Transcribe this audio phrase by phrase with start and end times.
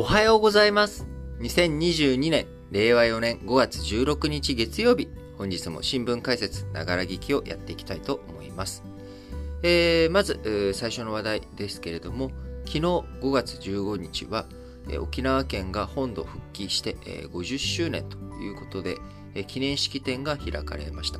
[0.00, 1.08] おはようございます。
[1.40, 8.84] 2022年、令和4年5月16日月曜日、本日も新聞解説、ながら聞きをやっていきたいと思います。
[9.64, 12.30] えー、まず、最初の話題ですけれども、
[12.64, 14.46] 昨日5月15日は、
[14.88, 18.98] え沖縄県が本土復帰してえ50周年ということで、
[19.34, 21.18] え記念式典が開かれました。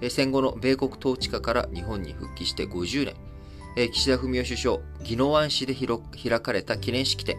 [0.00, 3.14] え戦後の米国統治下から日本に復帰して50年、
[3.76, 7.36] え岸田文雄首相、宜野湾市で開かれた記念式典、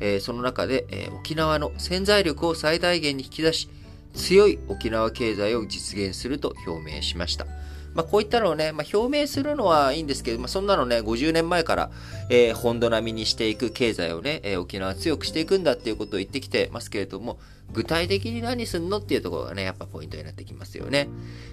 [0.00, 3.68] えその中で、え沖縄の潜在力を最大限に引き出し、
[4.14, 7.46] 強い沖縄経済を実現すると表明しました。
[7.96, 11.90] まあ、こういったのをね、まあ、表明するのはいいんですけど、まあ、そんなのね、50年前から、
[12.28, 17.38] えー、本土並みにしていく経済をね、えー、沖縄強くしていくんだっていうことを言ってきてますけれども、
[17.72, 21.08] 具体的に何すんのっていうところがね、やっぱポイントになってきますよね。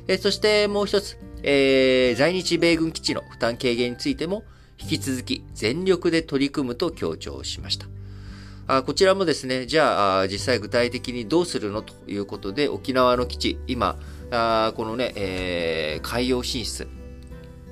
[0.10, 4.44] えー、そしてもう一つ、えー、在日米軍基地の負担軽減についても、
[4.78, 7.88] 引き続き全力で取り組むと強調しました。
[8.66, 13.98] あこちらもですね、じゃあ実際具体的にどうするのということで、沖縄の基地、今、
[14.32, 16.88] あこのね、えー、海洋進出、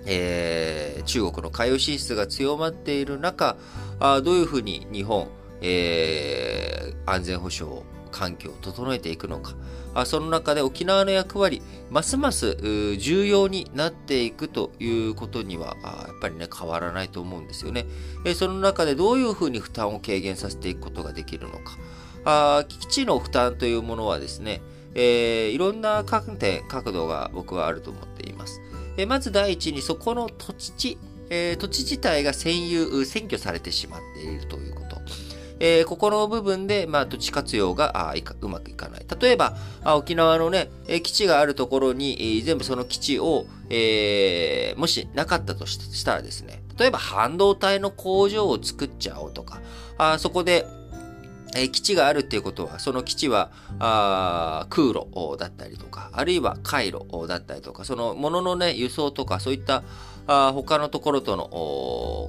[0.06, 3.56] えー、中国の海洋進出が強まっている中、
[4.02, 5.30] あどういうふうに日本、
[5.62, 9.55] えー、安全保障を環境を整えていくのか、
[9.93, 12.55] あその中で沖縄の役割、ますます
[12.97, 17.85] 重要になっていくということには、やっぱりね、変わらないと思うんですよね。
[18.25, 21.77] えその中でどういうふうに負担を軽減させていくことができるのか。
[22.23, 24.61] あ基地の負担というものはですね、
[24.93, 28.61] えー、いろんな観点、角度が僕はあると思っています。
[28.97, 30.97] えー、まず第一に、そこの土地、
[31.29, 34.80] えー、土地自体が占有、占拠されてしまっているということ。
[35.63, 39.05] えー、ここの部分で、まあ、土地活用があうまくいかない。
[39.21, 49.61] 例えば、あ沖縄のね、えー、基地があるところに、えー、全部その基地を、えー、もしなかったとしたらですね、例えば半導体の工場を作っちゃおうとか、
[49.99, 50.65] あそこで、
[51.55, 59.83] え、基地があるっていうことは、その基地はあ空路だったりとか、あるいは回路だったりとか、そのもののね、輸送とか、そういった
[60.27, 61.47] あ他のところとの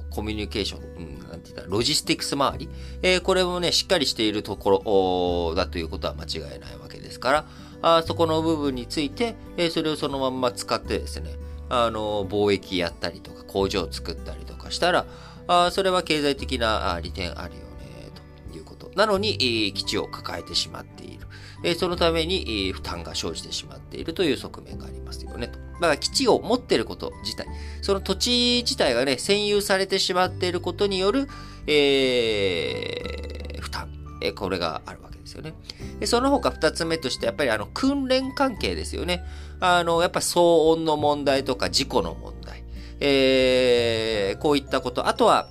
[0.09, 2.69] コミュニケーション、うん、なんて言った、ロジスティクス周り、
[3.01, 7.45] えー、これもね、しっかりしているところだということは間違いないわけですから、
[7.81, 11.35] あそこの部分について、えー、それをそのまんま使ってですね、
[11.69, 15.05] あの、貿易やったりとか、工場を作ったりとかしたら、
[15.47, 18.11] あそれは経済的な利点あるよね、
[18.49, 21.27] ということなのに、え基地を抱えてしまっている。
[21.65, 25.47] えそのために、え負担が生じてしまっているという側面がありますよね。
[25.47, 25.59] と。
[25.83, 27.45] だから基地を持っていること自体、
[27.81, 31.27] その土地自体がね、占有されてしまっていることによる、
[31.67, 33.89] えー、負担、
[34.21, 35.53] えこれがあるわけですよね。
[35.99, 39.25] でその他二つ目として、やっぱりあの、訓練関係ですよね。
[39.59, 42.63] あの、やっぱ騒音の問題とか事故の問題、
[43.01, 45.49] えー、こういったこと、あとは、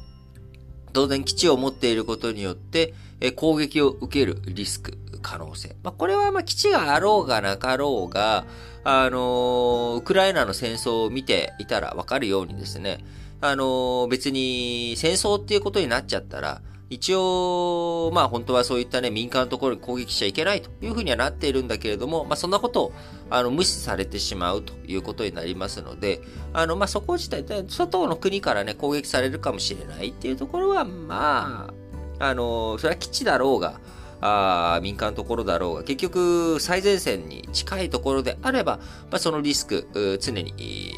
[0.94, 2.94] 当然基地を持っていることによって、
[3.36, 5.76] 攻撃を受けるリスク、可能性。
[5.82, 8.44] まあ、これはまあ基地があろうがなかろうが、
[8.84, 12.98] あのー、ウクライナの戦争を見ていたらわかるようにですね、
[13.40, 16.60] あのー、別に戦争っていうことになっちゃったら、
[16.92, 22.92] 一応、まあ本当はそういったね、民間のところに攻撃しちゃいけないというふうにはなっているんだけれども、まあそんなことを
[23.30, 26.20] あの無視されてしまうということになりますので、
[26.52, 31.70] あの、まあそこ自体、外の国からね、攻撃されるかもしれないっていうところは、ま
[32.18, 33.80] あ、あの、それは基地だろうが、
[34.22, 38.78] あ民間のところだろうが、結局最前線に近いところであれば、
[39.10, 40.94] まあ、そのリスク、常に、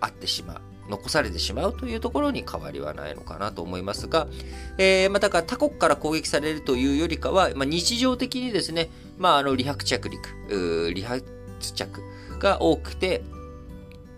[0.00, 0.60] あってしまう。
[0.88, 4.26] 残されてしまうというところに変わりはないのかなと思いますが、
[4.76, 11.24] えー、まあ、だから他国から攻撃されるというよりかは、まあ、日常的にですね、まあ、あの、離白着陸、離発
[11.74, 12.02] 着
[12.40, 13.22] が多くて、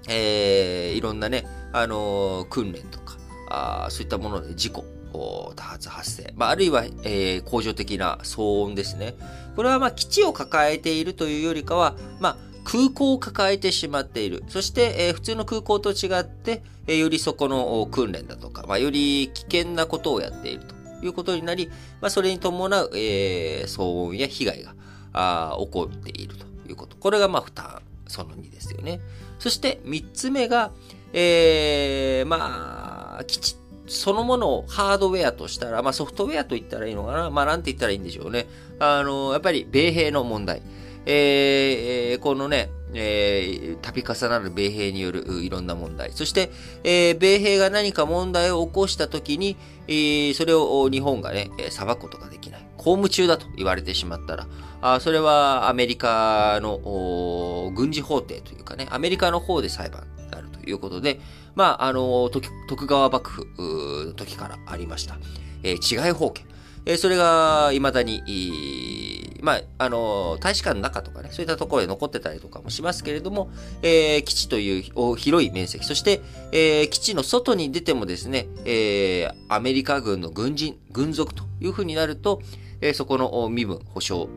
[0.08, 3.16] えー、いろんなね、あのー、訓練とか、
[3.50, 9.14] あそういったもので事故、多発発生、まあ、あるいは、えー、恒常的な騒音ですね。
[9.56, 14.44] これはまあ基地を抱えているというよりかは、まあ、空港を抱えてしまっている。
[14.48, 21.68] そして、えー、普通の空港と違って、えー、よりそこの訓練だとか、まあ、より危険なことをやっているということになり、
[22.00, 24.74] まあ、それに伴う、えー、騒音や被害が
[25.12, 26.96] あ起こっているということ。
[26.96, 29.00] これがまあ負担その2ですよね。
[29.38, 30.70] そして3つ目が、
[31.12, 33.56] えー、まあ、基地
[33.86, 38.46] そのものをハードウェアとしたら、まあソフトウェアと言ったらいいのかなまあなんて言ったらいいんでしょうね。
[38.78, 40.62] あの、やっぱり米兵の問題。
[41.04, 46.12] えー、このね、えー、度重なる米兵によるいろんな問題。
[46.12, 46.50] そして、
[46.84, 49.56] えー、米兵が何か問題を起こしたときに、
[49.88, 52.66] えー、それを日本がね、裁くことができない。
[52.76, 54.46] 公務中だと言われてしまったら、
[54.80, 61.20] あそれはアメリカの軍事法廷というかね、アメリカの方で裁判になるということで、
[61.54, 62.30] まあ、あの、
[62.68, 65.18] 徳川幕府の時からありました。
[65.62, 66.46] えー、違い法権。
[66.84, 73.50] えそれが未だに、まあ、あの、大使館の中とかね、そういったところで残ってたりとかもしますけれども、
[73.82, 76.20] えー、基地という広い面積、そして、
[76.50, 82.40] えー、基地の外に出てもですね、えー、アメリカ軍の軍人、軍属というふうになると、
[82.80, 84.28] えー、そこの身分、保障、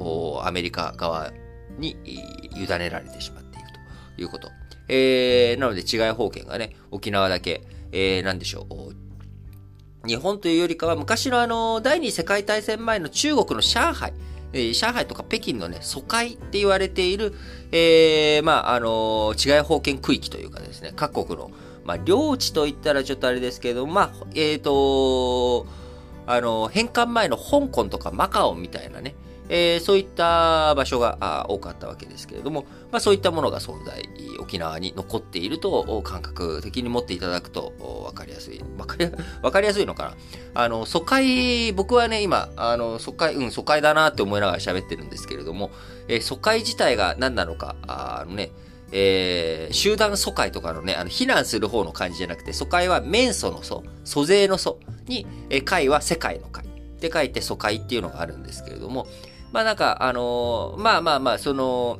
[0.43, 1.31] アメリカ側
[1.79, 1.97] に
[2.55, 3.67] 委ねられてしまっている
[4.15, 4.49] ということ。
[4.87, 10.07] えー、なので、違い法権がね、沖縄だけ、えー、なんでしょう。
[10.07, 14.13] 日本というよりかは、昔のあの、第二次世界大戦前の中国の上海、
[14.53, 17.33] えー、上海とか北京のね、疎開って言われている、
[17.71, 21.51] えー、まあ、あのー、違い法権区域というかですね、各国の、
[21.83, 25.67] まあ、領地と言ったらちょっとあれですけど、まあ、えっ、ー、と
[26.27, 29.15] あの、返還前の香港とかマカオみたいなね、
[29.49, 34.09] えー、そういった場所が多かったわけですけれども、まあ、そういったものが存在、
[34.39, 37.73] 沖縄に残っていると感覚的に持っていただくと
[38.07, 38.59] 分かりやすい。
[38.59, 45.71] 分かり分 かりやすいのかなあの、疎開、僕はね、今、あの、疎開、うん、疎開だなって思いながら喋ってるんですけれども、
[46.07, 48.51] えー、疎開自体が何なのか、あのね、
[48.91, 56.65] えー、集団疎開とかのね、あの、避難する方の感じじゃなくて、疎開は面祖の祖、租税の祖に、えー、会は世界の会。
[56.65, 59.07] って書いて疎開っていうのがあるんですけれども、
[59.55, 61.99] まあなんか、あのー、まあまあまあ、その、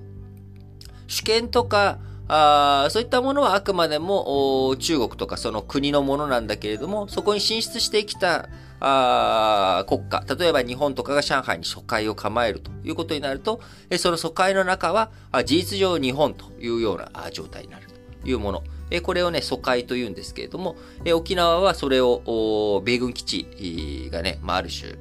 [1.07, 8.50] 主権とか、あそういったものはあくまでも中国とかその国のものなんだけれども、そこに進出してきた
[8.81, 15.12] あ国家、例えば日本とかが上海に疎開を構えるということになると、えその疎開の中は
[15.46, 18.63] 事実上日本というような状態になるというもの。
[18.92, 20.75] えこれをね、疎開というんですけれども、
[21.06, 24.94] え沖縄はそれを米軍基地がね、まあ、ある種、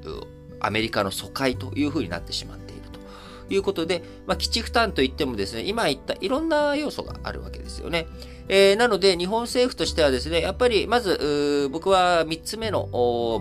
[0.66, 3.00] アメリカの疎開というふうになってしまっていると
[3.52, 8.06] いうことで、まあ、基地負担といってもですね、今言ったいろんな要素があるわけですよね。
[8.46, 12.88] えー、なので、日本政府としてはですね、やっぱり、まず、僕は3つ目の、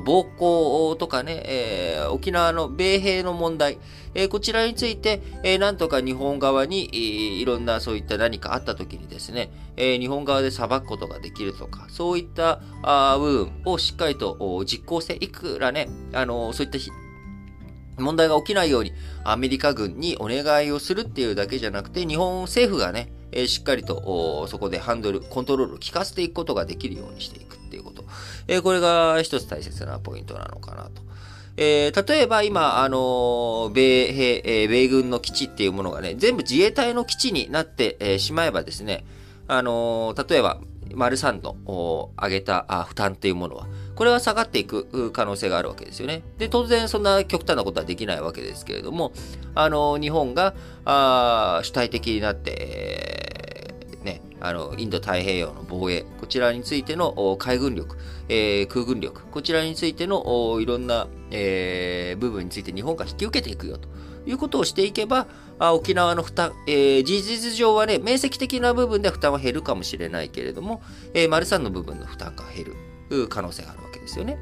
[0.05, 3.79] 暴行とかね、えー、沖縄の米兵の問題、
[4.15, 16.77] えー、こちらについて、えー、なんとか日本側に、いろんなそういった何かあった時にですね、えー、日本側で裁くことができるとか、そういったあ部分をしっかりと実行して、いくらね、あのそういった
[17.97, 18.93] 問題が起きないように
[19.23, 28.03] アメリカ軍にお願いをするっていうだけじゃなくて、日本政府がね、えしっかりとそこでハンドル、コントロールを効かせていくことができるようにしていくっていうこと。
[28.47, 31.01] えこれが一つ大切なポイントなのかなと。
[31.55, 39.05] えー、例えば今、あの米兵、えー、米軍の基地っていうものがね、全部自衛隊の基地になって、え、しまえばですね、
[39.47, 40.59] あの例えば、
[40.93, 46.23] 丸三の上げた負担っていうものは、これは下がっていく可能性があるわけですよね。
[46.37, 49.11] で、当然そんな極端なことはできないわけですけれども、
[49.55, 50.55] あの、日本が
[50.85, 53.73] あ主体的になって、
[54.03, 57.97] ね、あの、インド太平洋の防衛、こちらについての海軍力、
[58.29, 63.87] えー、空軍力、こちらについてのいろんな、えー、部分について日本が引き受けていくよと
[64.25, 65.27] いうことをしていけば、
[65.59, 70.81] あ沖縄の負担、えー、事実上はね、面積的な部分で負担は減るかもしれないけれども、
[71.13, 72.73] えー、丸三の部分の負担が減
[73.09, 74.37] る可能性があるですよね。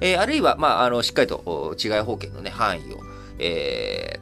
[0.00, 3.00] えー、あるいは、まあ、あの、しっかりと違い法権のね、範囲を、
[3.38, 4.18] え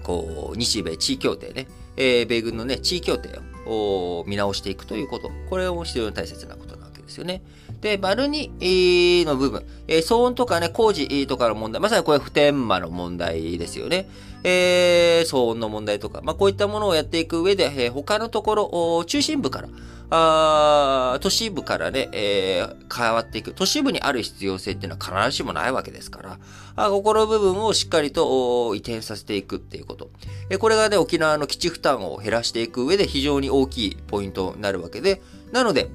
[0.00, 3.28] ー、こう、日米地位協定ね、えー、米軍のね、地位協定
[3.66, 5.30] を見直していくということ。
[5.48, 7.42] これも非常に大切なことなわけですよね。
[7.80, 14.08] で、丸2の部分、えー、騒音とかね、工事とかの問題、まさにこれ普天間の問題ですよね。
[14.42, 19.68] えー、騒音の問題とか、まあ、こういったものをやっていく上で、えー、他のところ、中心部から、
[20.10, 23.52] あ都市部からね、えー、変わっていく。
[23.52, 26.38] 都市部にある必要性っていうのは必ずしもないわけですから、
[26.76, 30.10] あここの部分をしっかりと移転させていくっていうこと。
[30.48, 35.20] えこれがね、沖縄の基地負担を減らしていく上で非常に大きいポイントになるわけで、
[35.52, 35.90] なので、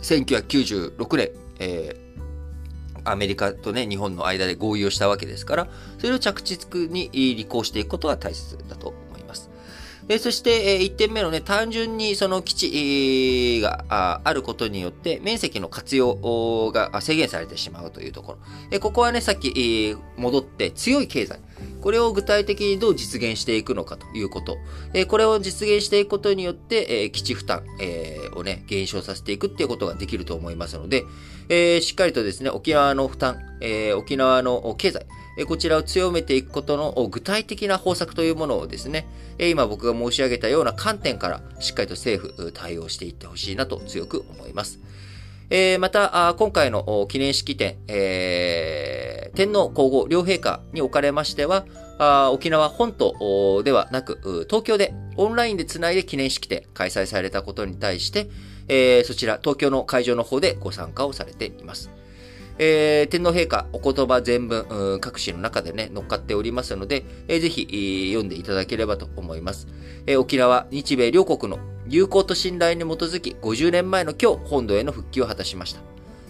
[0.00, 8.94] 1996年、えー、アメリカとね、日本の間で合意をしたわけですから、それを着実に履行していくことが大切だと。
[10.08, 13.84] えそして、え1点目のね、単純にその基地が
[14.24, 18.38] あることによって、面積の活用が制限されてしまうというところ。
[18.70, 21.40] えここはね、さっき、戻って強い経済。
[21.80, 24.58] これを具体的にどう実現していくのかということ。
[24.94, 31.04] えこれを実現していくことによって、え基地負担、えをね、減少させていくっていうことができると思いますので、
[31.48, 35.06] えしっかりとですね、沖縄の負担、え沖縄の経済、
[35.38, 39.06] えこちらを強めていくことの具体的な方策というものをですね、
[39.38, 44.80] え今僕が申し上げたような観点からしっかりと政府対応していってほしいなと強く思います。
[45.50, 51.64] えー、また、今回の記念式典、えー、天皇皇后両陛下におかれましては、
[52.32, 58.28] 沖縄本島ではなく、東京でオンラインでつないで記念式典開催されたことに対して、
[58.68, 61.90] えー、そちら東京の会場の方でご参加をされています。
[62.58, 69.66] えー、天皇陛下お言葉全文、各紙の中でね、乗っかっておりますので、えー、ぜひ、読んでいただければと思います。
[70.06, 71.58] えー、沖縄、日米両国の
[71.90, 75.80] 友好と信頼に基づき、50年前の今日、本土への復帰を果たしました。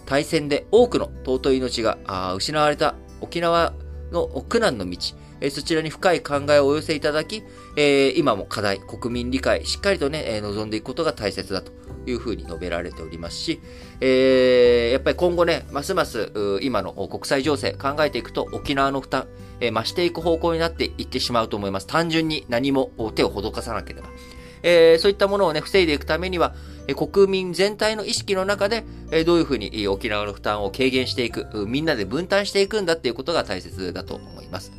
[0.06, 1.98] 大戦で多くの尊い命が
[2.36, 3.74] 失われた沖縄
[4.12, 4.96] の苦難の道、
[5.40, 7.42] えそちらに深い考えをお寄せいただき、
[7.76, 11.72] え今も課題、国民理解、しっかりとね、え望んでいくことが大切だと
[12.06, 13.60] いうふうに述べられておりますし、
[14.00, 16.30] えやっぱり今後ね、ますます
[16.62, 19.26] 今の国際情勢考えていくと沖縄の負担、
[19.60, 21.86] え増していく方向になっていってしまうと思います。
[21.88, 24.08] 単純に何も手を施さなければ。
[24.62, 26.54] えー、そういったものをね、防いでいくためには、
[26.86, 34.72] え国民全体の意識の中で、えどういうふうに沖縄の負担を軽減していく、みんなで分担していくんだっていうことが大切だと思います。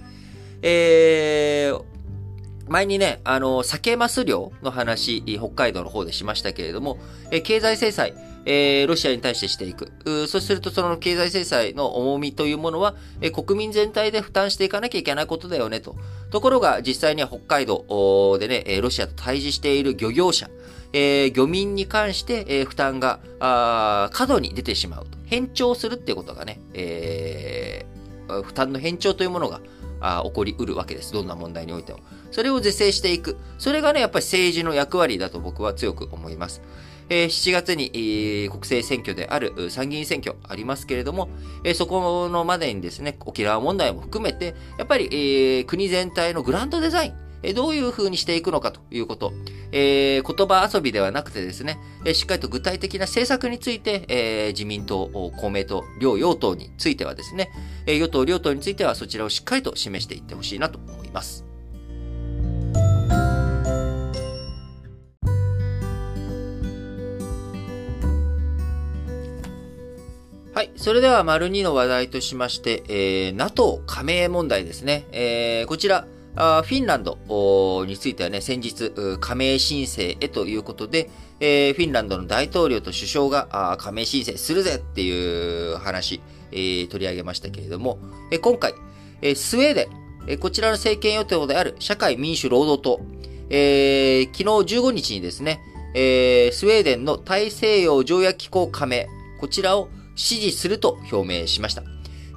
[0.61, 1.83] えー、
[2.67, 6.97] 前にね、あの、酒マス漁の話、北海道の方でしましたけれども、
[7.31, 8.13] え経済制裁、
[8.45, 9.91] えー、ロシアに対してしていく。
[10.27, 15.95] そうすると、その経済制裁の重みというものは、えー、国民全体で負担していかなきゃいけないことだよね、と。
[16.31, 20.49] ところが、実際には北海道でね、ロシアと対峙している漁業者、
[20.93, 25.17] えー、漁民に関して、えー、負担が、過度に出てしまうと。
[25.25, 29.61] 変調するっていうことがね、えー、負担の変調というものが、
[30.23, 31.11] 起こりうるわけです。
[31.11, 31.99] どんな問題においても。
[32.31, 33.37] それを是正していく。
[33.57, 36.61] それがね、やっぱり政治の役割だと僕は強く思います。
[37.09, 41.29] えー、7月に、えー、国政選挙である参議院選挙ありますけれども、
[41.63, 49.31] えー、そこのまでにですね、沖縄問題も含めて、やっぱり、えー、国全体のグランドデザイン、えどういう風にしていくのかということ、
[49.71, 57.49] えー、言葉遊びではなくてですね、えしっかりと具体的な政策について、えー、自民党、公明党、両与党についてはですね、
[57.85, 61.48] え与党、両党についてはそちらをしっかりと示していってほしいなと思います。
[70.59, 70.71] はい。
[70.75, 75.05] それでは、丸2の話題としまして、えー、NATO 加盟問題ですね。
[75.13, 77.17] えー、こちら、あフィンランド
[77.85, 86.19] についてはね、先日、加盟申請へということで、えー、フィンランドの大統領と首相が加盟申請するぜっていう話、
[86.51, 87.97] えー、取り上げましたけれども、
[88.29, 88.73] えー、今回、
[89.21, 89.87] えー、スウェーデン、
[90.27, 92.99] えー、こちらの政権与党である社会民主労働党、
[93.49, 95.61] えー、昨日15日にですね、
[95.95, 99.07] えー、スウェーデンの大西洋条約機構加盟、
[99.39, 99.87] こちらを
[100.19, 101.83] 支持すると表明しました。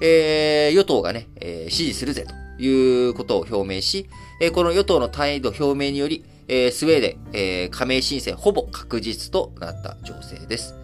[0.00, 2.24] えー、与党がね、えー、支持するぜ
[2.56, 4.08] ということを表明し、
[4.40, 10.76] えー、この与党の態度表明により、えー、スウェーデン、えー、加盟申請ほぼ確実となった情勢です。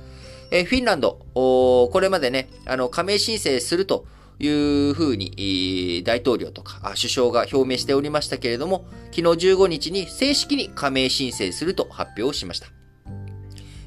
[0.50, 4.06] えー、フィンランド、これまでね、あの、加盟申請すると
[4.40, 12.68] いうふうに、大統領とか首相が表明しておりましたけれども、昨日15日に正式に加盟申請すると発表しました。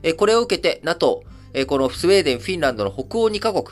[0.04, 1.24] え、これを受けて NATO、
[1.68, 3.66] このスウェーデン、フィンランドの北欧2カ国、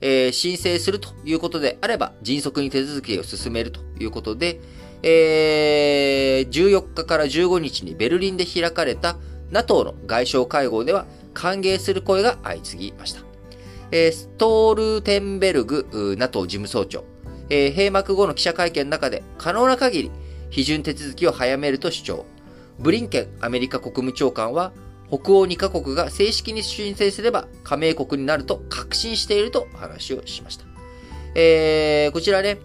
[0.00, 4.60] え、申請するということであれば、迅速に手続きを進めるということで、
[5.02, 9.16] えー、14日から15日にベルリンで開かれた
[9.50, 13.20] NATO の外相会合では歓迎する声が相次ぎました。
[13.92, 17.04] えー、ストールテンベルグ NATO 事務総長、
[17.50, 20.10] えー、閉幕後の記者会見の中で可能な限り
[20.50, 22.26] 批准手続きを早めると主張。
[22.78, 24.72] ブリンケンアメリカ国務長官は
[25.08, 30.64] 北欧2カ国が正式に申請すれば加盟国になると確信していると話をしました。
[31.34, 32.58] えー、こちらね、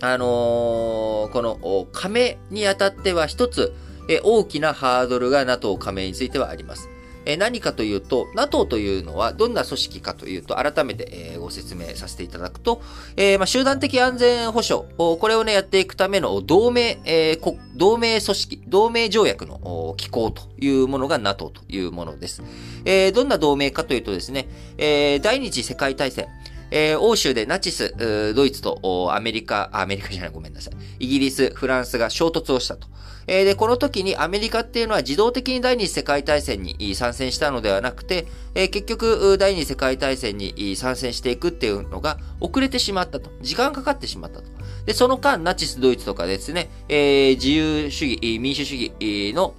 [0.00, 3.74] あのー、この加盟にあたっては一つ、
[4.08, 6.88] え大きなハードルが NATO 加盟についてはあります。
[7.26, 12.80] え何かというと、NATO というのはどんな組織かというと、改めて、えご説明させていただくと、
[13.16, 17.38] え、ま、集団的安全保障、これをね、やっていくための同盟、え、
[17.74, 22.42] 同盟組織、同盟条約の機構というものが NATO というものです。
[22.84, 26.28] え、どんな同盟かというとですね、え第二次世界大戦、
[26.70, 27.94] えー、欧州でナチス、
[28.34, 31.04] ドイツとアメリカ、アメリカじゃない、ごめんなさい。
[31.04, 32.88] イギリス、フランスが衝突をしたと。
[33.26, 43.30] えー、で、この時にアメリカっていうのは自動的に第二次世界大戦に参戦したのではなくて、えー、結局、第二次世界大戦に参戦していくっていうのが遅れてしまったと。
[43.42, 44.44] 時間かかってしまったと。
[44.84, 49.54] で、その間、ナチス、ドイツとかですね、えー、自由主義、民主主義の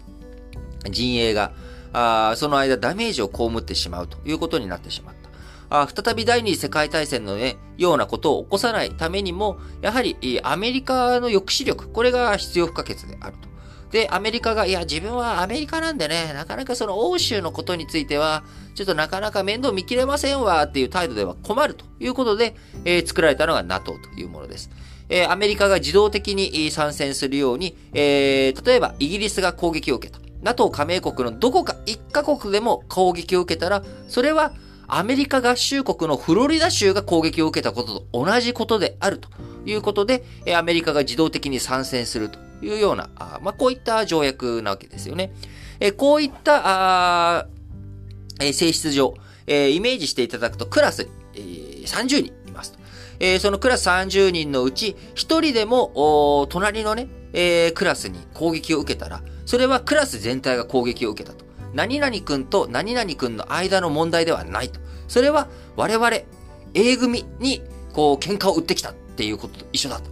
[0.90, 1.52] 陣営が、
[1.94, 5.28] あその間ダメージを被ってしまうということになってしまった。
[5.70, 13.47] あ再び第二次世界大戦のね、ようなことを起こさないためにも、やはりアメリカの抑止力、これが必要不可欠であると。
[13.91, 18.44] で、アメリカが、いや、自分はアメリカなんでね、なかなかその欧州のことについては、
[18.75, 24.70] ちょっとなかなか面倒見きれませんわっていう態度では困るということで、えー、作られたのが NATO というものです。
[25.10, 30.20] えー、アメリカが自動的に参戦するように、えー、例えばイギリスが攻撃を受けた。
[30.41, 34.51] NATO 加盟国のどこか1カ国でも攻撃を受けたら、それは
[34.88, 39.29] アメリカ合衆国のフロリダ州が攻撃を受けたことと同じことであると
[39.65, 40.24] いうことで、
[40.56, 45.34] アメリカが自動的に参戦するというような、あまあ、こういった条約なわけですよね。
[45.80, 46.62] えこういった
[47.40, 47.48] あ
[48.42, 49.14] え性質上、
[49.46, 52.80] えイメージしていただくとクラスに30人いますと。
[53.40, 61.46] そのクラス30人のうち1人でも隣のね、えクラスに攻撃を受けたら、それはクラス全体が攻撃を受けたと。
[61.74, 64.80] 何々君と何々君の間の問題ではないと。
[65.08, 66.10] それは我々
[66.74, 67.62] A 組に
[67.94, 70.10] こう喧嘩を売ってきたっていうことと一緒だと。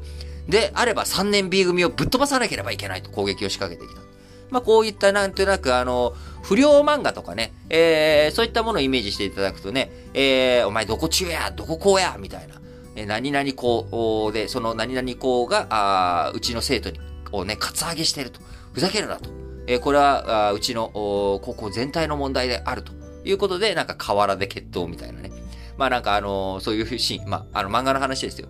[0.48, 4.06] であれば3年 B 組をぶっ飛ばさなければいけないと攻撃を仕掛けてきた。
[4.52, 12.56] まあこういったなんとなくあの、不良漫画とかね、えー、そういったものをイメージしていただくとね、えー、お前どこ中や、どここうや、みたいな。
[12.96, 17.00] え何々校で、その何々校が、あうちの生徒に、
[17.32, 18.40] をね、カツアゲしてると。
[18.74, 19.30] ふざけるなと。
[19.68, 22.94] えこれは、うちの高校全体の問題であると
[23.26, 25.32] いうことで、なんか河原で決闘みたいなね。
[25.78, 28.48] まあなんかあのそういうシーン、まああの漫画の話ですよ。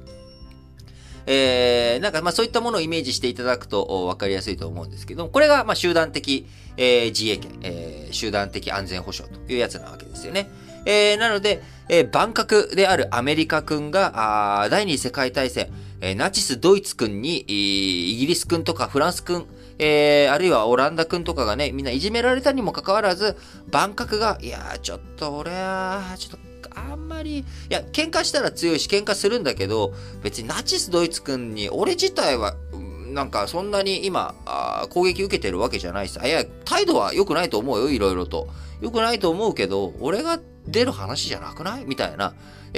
[1.27, 6.45] えー、なんかまあそういったものをイメージしていただくと分かりやすいと思うんですけど、これがまあ集団的、
[6.77, 10.49] えー、自衛権、えー、集団的安全保障というやつなわけですよね。
[10.85, 15.69] えー、なので、えー、万角であるアメリカ軍が、あ第二次世界大戦、
[16.01, 19.47] えー、ナチスドイツ軍に、イギリス軍とかフランス軍、
[19.79, 23.35] えー、あるいはオランダ君とかがね、みんないじめられたにもかかわらず、
[23.71, 29.93] 万角が、いやー、ちょっと俺は、ちょっと、あんまり、いや、喧嘩したら強いし、喧嘩するんだけど、
[30.23, 32.55] 別にナチスドイツ君に、俺自体は、
[33.07, 38.47] なんかそんなに今あ、攻撃受けてるわけじゃないし、いや、態度は良くないと思うよ、いろいろと。
[38.81, 41.85] 良くないと思うけど、俺が出る話じゃなくない？
[41.85, 42.33] みたいな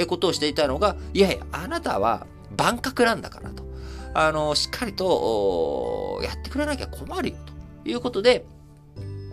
[0.08, 3.66] ことをしていたのが、いやいや、あなたは万角なんだからと。
[4.14, 7.36] あの、しっかりと、やってくれなきゃ困るよ、
[7.84, 8.46] ということで、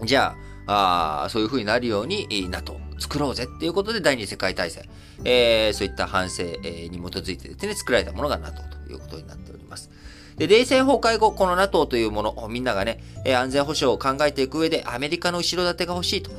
[0.05, 0.35] じゃ
[0.67, 4.85] あ、あそういう風になるように NATO 作ろうぜっていうことで第二次世界大戦、
[5.25, 9.91] えー、そういった反省に基づいてですね、作られたものが NATO ということになっております。
[10.37, 16.31] で、冷戦崩壊後、この NATO というもの、みんながね、安全保障を考えていく上で、アメリカの後ろ盾が欲しいと、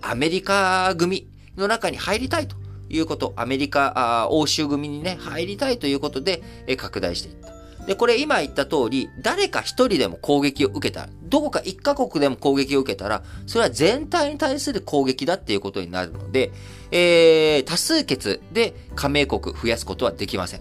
[0.00, 2.56] アメリカ組の中に入りたいと
[2.88, 6.42] いうこと、アメリカ、欧州組にね、入りたいということで、
[6.78, 7.51] 拡大していった。
[7.86, 16.52] で、これ今言った通り、誰か一人でも攻撃を受けたら、どこか一カ国でも攻撃を受けたら、それは全体に対する攻撃だっていうことになるので、
[16.92, 20.60] えー、多数決で加盟国増やすことはできません。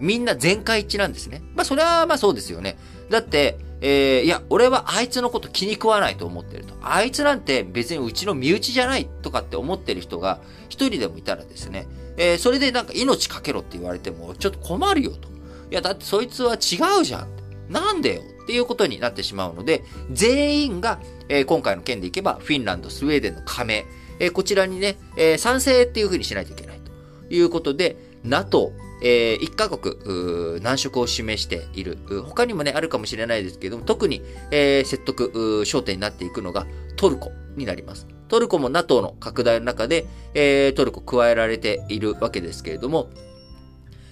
[0.00, 1.42] みんな全会一致なんですね。
[1.54, 2.76] まあそれはまあそうですよね。
[3.10, 6.74] だって、えー、いや、俺はあいつのこと気に食わないと思ってると。
[6.82, 15.35] あいつなんて別にうちの身内じゃないとかって思ってる人が一人でもいたらですね、えー、それでなんか命かけろって言われてもちょっと困るよと。
[15.70, 17.28] いや、だってそいつは違うじゃん。
[17.68, 23.84] なんでよっていうことになってしまうので、全員が、えー、今回の件でいけば、フィンランド、スウェーデンの加盟、
[24.20, 31.98] えー、こちらにね、えー、賛成っていうふうにしないといけないということで、NATO、えー、1カ国、難色を示している。
[32.26, 38.06] 他にもね、あるかもしれないですけども、特に、えー、説得、焦点になっていくのがトルコになります。
[38.28, 43.10] トルコも NATO の拡大の中で、えー、トルコ加えられているわけですけれども、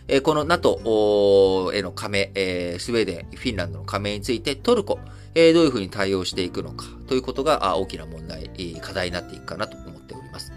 [0.06, 4.98] えこの NATO への加盟、えスウェーデン、フィンランドの加盟についてトルコ、
[5.34, 10.52] えどういうふうに対応していくのかということが大きな問題、課題になっていくかなと思っております。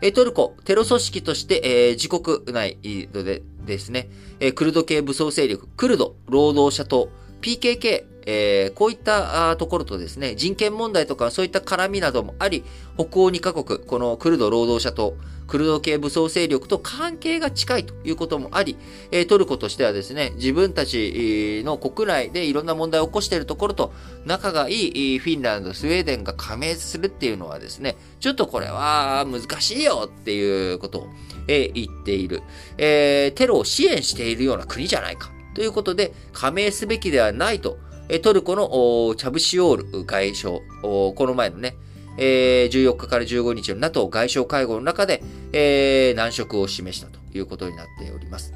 [0.00, 4.08] えトルコ、テロ組織として、え自国内でですね、
[4.40, 7.08] えクルド系武装勢力、クルド労働者党、
[7.40, 12.62] PKK、えー、こういったところとですね、人権問題とかそういった絡みなどもあり、
[12.94, 18.76] 北欧2カ国、このクルド労働者党、クルド系武装勢力と関係が近いということもあり、
[19.12, 23.94] えトルコとしてはですね、自分たちの国内でいろんな問題を起こしているところと
[24.26, 31.06] 仲がいいフィンランド、スウェーデンが加盟するっていうのはですね、ちょっとこれは難しいよっていうことを、
[31.46, 32.42] え言っている、
[32.76, 37.78] え、テロを支援しているような国じゃないかということで加盟すべきではないと、
[38.22, 41.76] トルコのチャブシオール外相、この前のね、
[42.16, 48.54] えー、14日から15日の NATO 外相会合の中で、えー、難色を示したということになっております。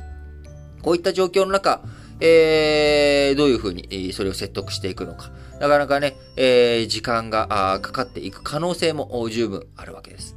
[0.82, 1.82] こういった状況の中、
[2.20, 5.30] えー、どういうふうにそれを説得していくのか。
[5.60, 10.34] なかなかね、えー、時間がかかっていく可能性も十分あるわけです。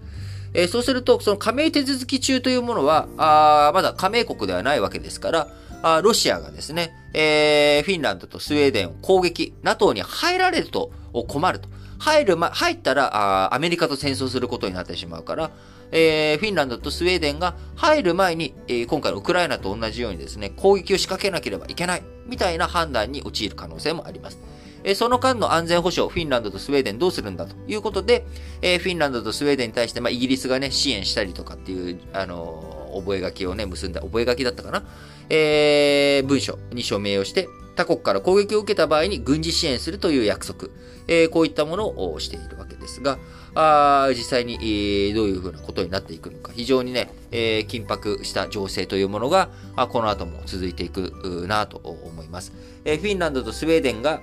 [0.54, 5.47] えー、そうすると、その加盟手続き中というものは、あまだ加盟国ではないわけですから、
[5.88, 10.91] あロシアがですね、えー、フィンランドとスウェーデンを攻撃、NATO に入られると
[11.28, 11.69] 困ると。
[12.00, 15.52] 入る、ま、入ったらあ、アメリカと戦争することになってしまうから、
[15.91, 24.39] えー、フィンランドとスウェーデンが入る前に、えー、今回のウクライナと同じようにですね、攻撃を仕掛けなければいけない、みたいな判断に陥る可能性もあります。
[24.84, 28.26] えその間の安全保障、フィンランドとスウェーデンどうするんだということで、
[28.62, 34.84] えフィンランドとスウェーデンに対して、まあ、イギリスがね、支援したりとかっていう、あの覚書をね、結んだ、覚書だったかな？
[35.29, 40.69] えー、文書に署名をして、他国から攻撃を受けた場合に軍事支援するという約束、
[41.07, 43.17] えー、こういったものをしているわけですが、
[43.53, 52.53] あ実際に、えー、どういうふうなことになっていくのか、非常にね、えー、緊迫した情勢というものが、あこの後も続いていくなと思います。
[52.85, 54.21] えー、フィンランドとスウェーデンが、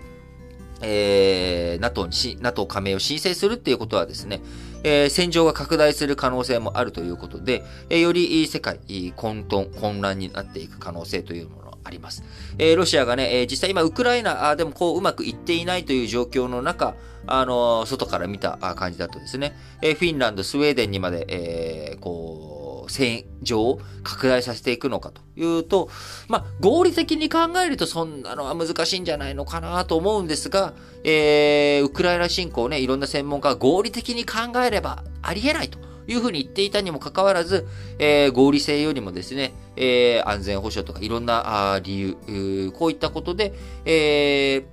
[0.83, 4.41] えー、NATO に NATO 加盟を申請するっていうことはですね、
[4.85, 8.79] えー、戦場が拡大する可能性もあるということで、えー、より世界
[9.17, 12.23] 混沌、混乱になっていく可能性というものあります。
[12.59, 16.95] えー、ロシアがね、えー、実際今ウクライナでもこううまくいっていないという状況の中、
[17.27, 22.62] あのー、外から見た感じだとですね、えー、フィンランド、スウェーデンにまで、えー、こう、
[22.93, 25.89] 戦場を拡大させていくのかというと、
[26.29, 35.79] まあ、合理的に考えるとそんなのは難しいんじゃないのかなと思うんですが、えー、ウクライナ侵攻ね、いろんな専門家が合理的に考えればありえないと。
[36.09, 37.65] いうふうに言っていたにもかかわらず、
[38.01, 44.67] えー、合理性よりもですね、えー、安全保障とかいろんなあ理由、こういったことで、え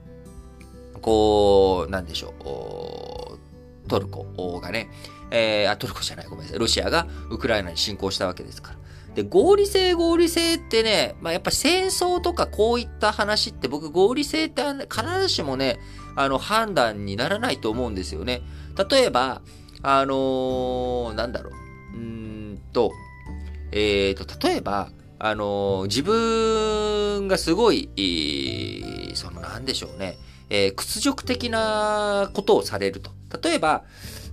[0.95, 2.33] ー、こう、なんでしょ
[3.85, 4.89] う、トルコがね、
[5.31, 8.79] えー、あ、トルコじゃない、ごめんなさい、ロシアがウクライナに侵攻したわけですから。
[9.15, 15.79] で、合理性、合理性ってね、まあ、やっぱ戦争とかこういった話って僕合理性って必ずしもね、
[16.15, 18.41] あの判断にならないと思うんですよね。
[18.89, 19.41] 例えば、
[19.81, 21.51] あのー、なんだろ
[21.93, 21.97] う。
[21.97, 22.91] うんと、
[23.71, 30.17] えっ、ー、と、例えば、あのー、自分がすごい、えー、その、なんでしょうね、
[30.49, 33.11] えー、屈辱的なことをされると。
[33.41, 33.83] 例えば、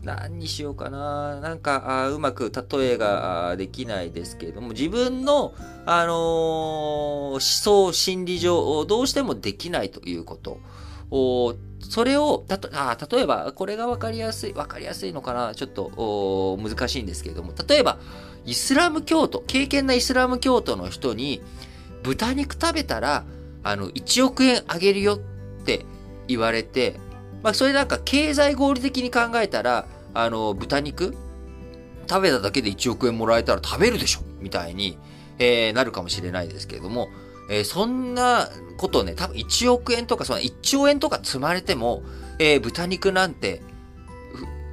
[0.07, 1.41] 何にしようかな。
[1.41, 10.61] なんか、あうまく例えができないですけれども、自分の、あのー、思想、心理上、どうしてもできないということ。
[11.11, 15.55] を、それを、たとあ例えば、これがわかりやすい、わかりやすいのかな。
[15.55, 17.99] ちょっと難しいんですけれども、例えば、
[18.45, 21.43] イスラム教徒、経験なイスラム教徒の人に、
[22.03, 23.25] 豚肉食べたら、
[23.63, 25.19] あの、1億円あげるよっ
[25.65, 25.85] て
[26.29, 26.99] 言われて、
[27.43, 29.87] まあ、それなんか経済合理的に考えたら、
[30.23, 31.15] あの、豚肉？
[32.09, 34.21] 食べただけで1億円もらえたら食べるでしょ？
[34.41, 34.99] みたいに、
[35.39, 37.09] えー、なるかもしれないですけれども、
[37.51, 42.03] えー、そんなことね、多分1億円とか、その1兆円とか積まれても、
[42.39, 43.61] えー、豚肉なんて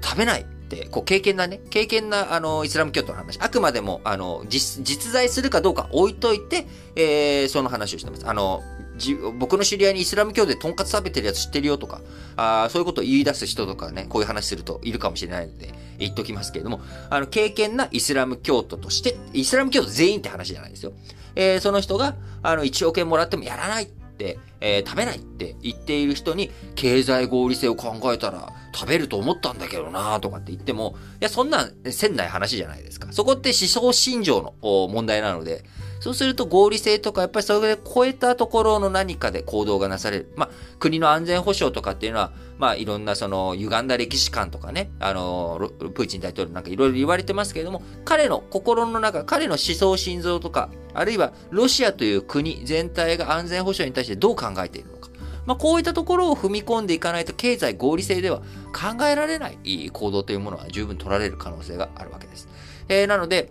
[0.03, 8.27] 食べないって、こう経験なね、経験なあのイスラム教徒の話、あくまでもあの実在するかどうか置いといて、えー、その話をしてます。
[8.27, 8.61] あの
[8.97, 12.01] じ僕の知り合いにイスラム教でとんかつ食べてるやつ知ってるよとか、
[12.35, 20.93] あそういうことを言い出す人とかね、こういう話するといるかもしれないので、言っときますけれども、あの、経験なイスラム教徒として、イスラム教徒全員って話じゃないですよ。
[21.35, 33.07] えー、その人が、あの、1億円もらってもやらないって、えー、食べないって言っている人に、経済合理性を考えたら、食べると思ったんだけどなとかって言っても、いや、そんな、せんない話じゃないですか。
[33.11, 35.63] そこって思想信条の問題なので、
[36.03, 40.33] そうすると合理性とか、やっぱりそれで超えたところの何かで行動がなされる。
[40.35, 55.09] まあ、国の安全保障とかっていうのは、まあ、いろんなその、歪んだ歴史観とかね、あの、プーチン大統領なんかいろいろ言われてますけれども、彼の心の中、彼の思想心臓とか、あるいはロシアという国全体が安全保障に対してどう考えているのか。
[55.45, 58.39] まあ、こういったところを踏み込んでいかないと経済合理性では
[58.73, 62.49] 考えられない行動というものは十分取られる可能性があるわけです。
[62.89, 63.49] えー、なので、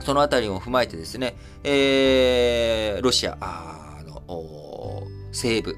[0.00, 3.36] そのあたりを踏まえてですね、えー、ロシア
[4.06, 5.76] の西部、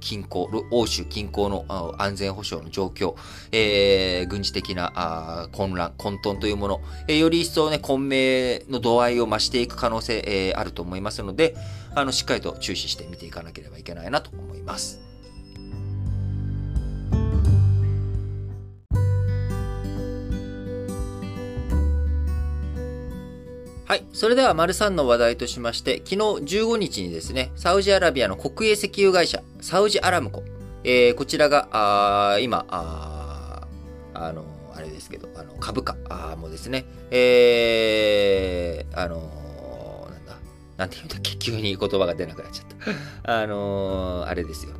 [0.00, 1.64] 近郊、欧州近郊の
[1.98, 3.14] 安全保障の状況、
[3.52, 11.54] えー、軍事的な混乱、混沌というもの、えー、より一層ね、混迷の度合いを増していく可能性、えー、あると思いますので、
[11.94, 15.09] あの、しっかりと注視して見ていかなければいけないなと思います。
[23.90, 24.04] はい。
[24.12, 30.44] それでは、丸3の話題としまして、昨日15日にですね、サウジアラビアの国営石油会社、サウジアラムコ、
[30.84, 33.66] えー、こちらが、あ今、あ
[34.14, 34.44] あの、
[34.76, 39.16] あれですけど、あの株価あもですね、えー、あの
[40.08, 40.36] なんだ、
[40.76, 42.66] なんていうんだっけ、急に言葉が出なくなっちゃっ
[43.24, 43.34] た。
[43.42, 44.72] あのあれですよ。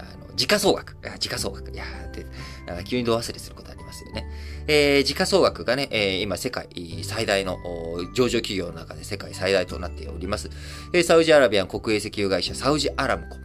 [0.00, 0.94] あの、時価総額。
[1.18, 1.70] 時価総額。
[1.70, 2.26] いやー、で、
[2.66, 4.26] なんか急に度忘れすることありますよね。
[4.66, 6.68] えー、時価総額がね、えー、今世界
[7.02, 7.58] 最大の
[8.14, 10.50] 上場企業の中で世界最大となっております。
[10.92, 13.36] えー、サウジアラビアン国営石油会社サウジアラムコ。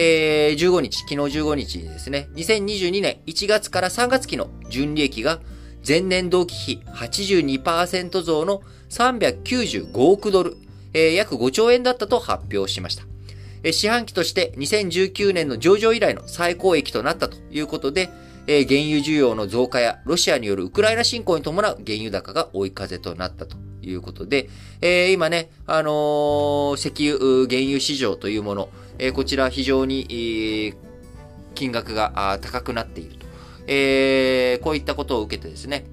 [0.00, 5.40] えー、15日、昨日15日にですね、2022年1月から3月期の純利益が
[5.86, 10.56] 前年同期比82%増の395億ドル、
[10.94, 13.04] えー、約5兆円だったと発表しました。
[13.72, 18.08] 四半期として2019年の上場以来の最高益となったということで、
[18.48, 24.48] え原油需要の増加やロシアによるウクライナ侵攻に伴う原油高が追い風となったということで、
[24.80, 30.74] え今ね、あのー、石油、原油市場というもの、えこちら非常に、え
[31.54, 33.26] 金額が高くなっていると。
[33.66, 35.84] えこういったことを受けてですね、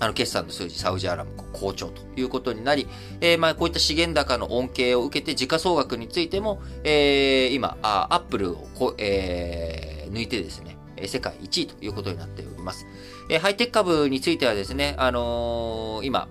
[0.00, 2.86] あの、決算の数字、サウジアラム好調ということになり、
[3.20, 12.86] えー、まあ、こういった資源高の恩恵を受けて、時価総額についても、えー、今、あアップルをこ、えー、抜いてですね、世界1位ということになっております。
[13.28, 16.28] え、ハイテク株についてはですね、あのー、今、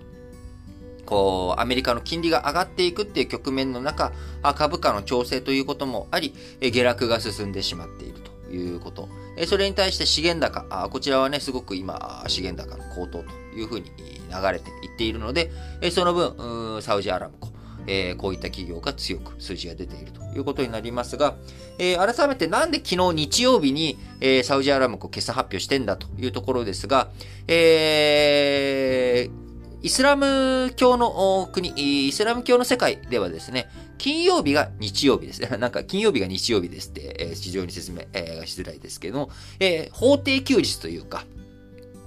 [1.06, 4.12] こう、アメリカの金利が上がっていくっていう局面の中、
[4.56, 9.08] 株価の調整ということもあり、下落が進んでしまっているということ。
[9.46, 15.50] それに対して資源高、こちらはね、すごく今、資源高の高騰というふうに流れていっているので、
[15.92, 17.48] その分、サウジアラムコ、
[17.88, 21.36] えー、こういった企業が強く数字が出ているということになりますが、
[21.78, 27.08] えー、改めてなんで昨日日曜日に、えー、サウジアラムコ決算発表してんだというところですが、
[27.48, 29.48] えー、
[29.82, 35.40] イスラム教の国、イスラム教の世界ではですね、金曜日が日曜日です。
[35.58, 41.24] なんか金曜日が日曜日ですって、えー、非常に説明、えー、しづらいですけども、えー、法定休日というか、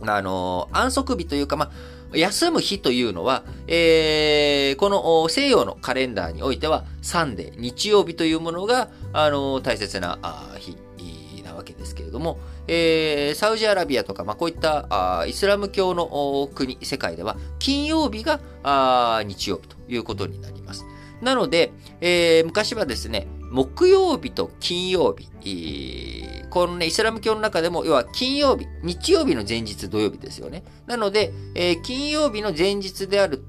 [0.02, 1.72] あのー、安息日というか、まあ、
[2.13, 10.19] 休む日というのは、えー、この西洋のカレンダーにおいては、サンデー、日曜日というものが、あの、大切な
[10.58, 10.78] 日
[11.43, 18.39] なわけですけれども、えー、サウジアラビアとか、まあ、こういったイスラム教の国、世界では、金曜日が
[19.26, 20.86] 日曜日ということになります。
[21.21, 21.71] なので、
[22.02, 30.63] えー、昔はですね、木曜日と金曜日、このね、イスラム教の中でも、要は金曜日、日曜日の前日土曜日ですよね。
[30.87, 33.43] なので、えー、金曜日の前日である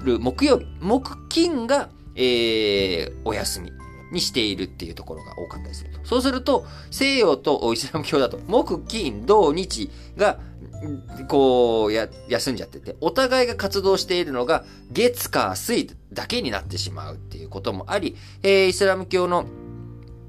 [0.00, 3.72] 木曜日、木金が、えー、お休み。
[4.12, 5.90] にしているっていうところが多かったりする。
[6.04, 10.38] そうすると、西洋とイスラム教だと、木、金、土、日が、
[11.28, 19.46] こう、や、休んじゃってて、お互いが活動しているのが、月、火、水だけになってしまうっていうこともあり、えー、イスラム教の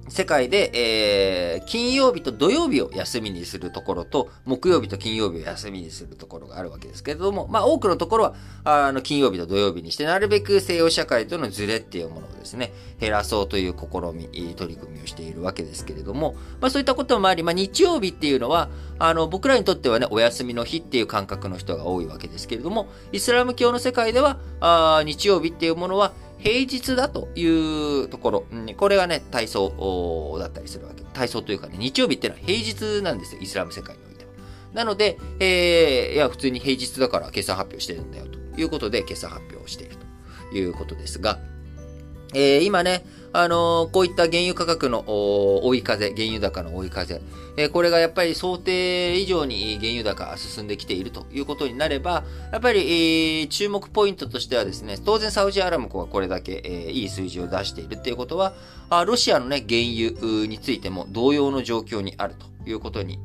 [0.09, 26.11] 世界で、えー、金曜日と土曜日を休みにするところと、木曜日と金曜日を休みにするところがあるわけですけれども、まあ多くのところは、あの、金曜日と土曜日にして、なるべく西洋社会とのズレっていうものをですね、減らそうという試み、取り組みをしているわけですけれども、まあそういったこともあり、まあ日曜日っていうのは、あの、僕らにとってはね、お休みの日っていう感覚の人が多いわけですけれども、イスラム教の世界では、あ日曜日っていうものは、
[26.43, 27.45] 平日だとい
[28.01, 31.01] うところ、うん、これがね、体操だったりするわけ。
[31.13, 34.31] 体操というかね、日曜日ってのは平日なんですよ、イスラム世界においては。
[34.73, 39.95] なので、えー、いや、普通に平日だから決算発表してるんだよということで、決算発表をしている
[40.51, 41.39] ということですが、
[42.33, 47.19] えー、今ね、あの、こういった原油価格の追い風、原油高の追い風、
[47.57, 58.53] え、これがやっぱり想定以上に原油高進んできているということになれば、やっぱり、え、注目ポイントとしてはですね、当然サウジアラムコがこれだけ、え、いい数字を出しているっていうことは、
[58.91, 63.17] あロシアのね、原油についても同様の状況にあるということに、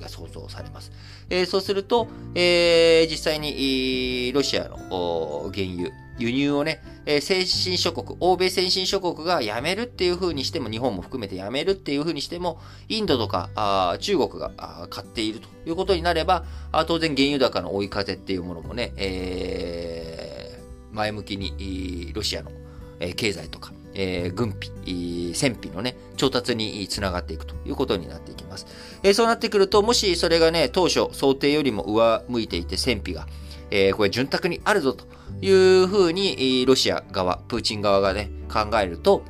[0.00, 0.90] が想像されます。
[1.28, 14.52] えー、そうすると、えー、実際に、ロシアの原油、輸入をね、えー、先進諸国、欧米先進諸国がやめるっていう風にしても、日本も含めてやめるっていう風にしても、インドとかあ中国が
[14.90, 22.52] 買っているということになれば、あ当然原油高の追い風っていうものもね、えー、前向きにロシアの、
[23.00, 28.68] え、経済とか、えー、軍費、戦費のね、調達につながっていくということになっていきます。
[29.02, 33.26] えー、そうなってくると、もしそれがね、当初想定よりも上向いていて戦費が、
[33.70, 35.06] えー、これ潤沢にあるぞと
[35.40, 35.50] い
[35.82, 39.22] うふうに、ロシア側、プーチン側がね、考えると、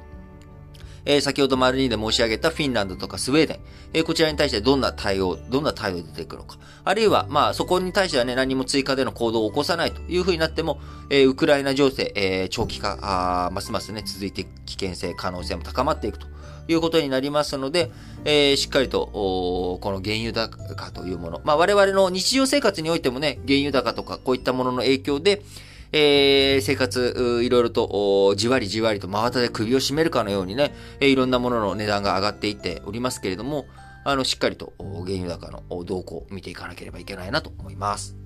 [1.05, 3.59] えー、先ほど丸2で申し上げたフィンランドとかスウェーデン、
[3.95, 6.59] えー、こちらに対してどんな対応、どんな対応で出てくるのか。
[6.85, 12.99] あるいは、まあ、そこに対してはね、何も追加での行動を起こさないというふうになっても、えー、ウクライナ情勢、えー、長期化、
[13.47, 16.27] あますますね、続いて危険性、可能性も高まっていくと
[16.69, 17.91] いうことになりますので、
[18.25, 25.43] えー、しっかりと、この原油高というもの、まあ、我々の日常生活においてもね、原油高とかこういったものの影響で、
[25.93, 33.67] えー、生活、いろいろと、じわりじわりと真綿で首を絞めるかのようにね、いろんなものの値段が上がっていっておりますけれども、
[34.05, 38.17] あの、しっかりと原油高の動向を見ていかなければいけないなと思います。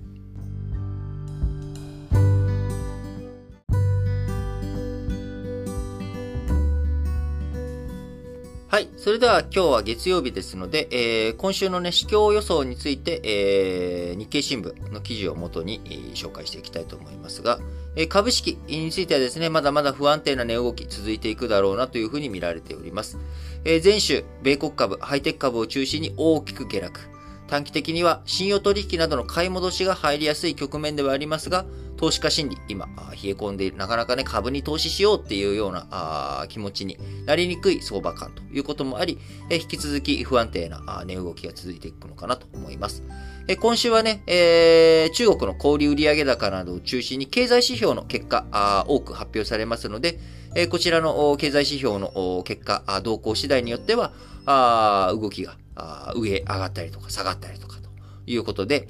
[8.67, 8.89] はい。
[8.97, 17.59] それでは今日は月曜日ですので、えー、今週のね、市況予想について、えー、日経新聞の記事をもとに、えー、紹介していきたいと思いますが、
[17.95, 23.19] えー、株式についてはですね、まだまだ不安定な値動き続いていくだろうなというふうに見られております。
[23.65, 27.14] えー、前週、米国株、ハイテク株を中心に大きく下落。
[27.47, 31.65] 短期的には信用取引などの買い戻しが入りやすい局面ではありますが、
[31.97, 39.17] 投資家心理、今、冷え込んでいる、なかなかね、株に投資しようっていうようなあ気持ちになりにくい相場感ということもあり、
[39.49, 43.03] え引き続き不安定な値動きが続いていくのかなと思います。
[43.47, 50.19] え今週はね、えー、中国の小売売上高などを中心に経済指標の結果、あ多く発表されますので、
[50.55, 54.11] えこちらの経済指標の結果、動向次第によっては、
[54.45, 57.89] あ動きがあ上上がったりとか下がったりとかと
[58.25, 58.87] いうことで、